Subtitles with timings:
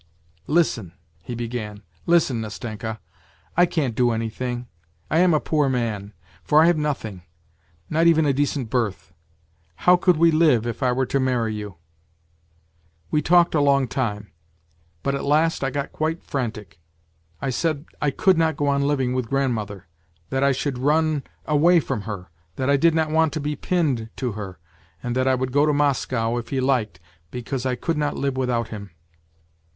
[0.47, 2.99] "'Listen,' he began,' listen, Nastenka,
[3.55, 4.65] I can't do anything;
[5.11, 7.21] I am a poor man, for I have nothing,
[7.87, 9.13] not even a decent berth.
[9.85, 11.75] How could we live^ if I were to marry you?'
[12.67, 14.31] "* We talked a long time;
[15.03, 16.79] but at last I got quite frantic,
[17.39, 19.87] I said I could not go on living with grandmother,
[20.31, 24.09] that I should run away from her, that I did not want to be pinned
[24.15, 24.57] to her,
[25.03, 26.99] and that I would go to Moscow if he liked,
[27.29, 28.33] because I coukLooiJive.
[28.33, 28.89] without him.